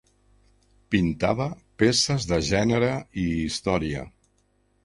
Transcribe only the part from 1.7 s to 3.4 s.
peces de gènere i